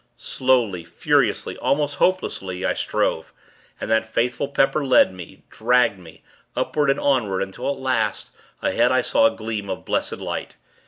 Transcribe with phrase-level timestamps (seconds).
[0.17, 3.31] Slowly, furiously, almost hopelessly, I strove;
[3.79, 6.23] and that faithful Pepper led me, dragged me,
[6.55, 8.31] upward and onward, until, at last,
[8.63, 10.55] ahead I saw a gleam of blessed light.